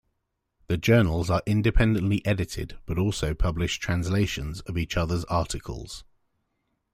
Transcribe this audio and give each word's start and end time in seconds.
The 0.65 0.77
journals 0.79 1.29
are 1.29 1.43
independently 1.45 2.25
edited, 2.25 2.75
but 2.87 2.97
also 2.97 3.35
publish 3.35 3.77
translations 3.77 4.61
of 4.61 4.75
each 4.75 4.97
other's 4.97 5.25
articles. 5.25 6.03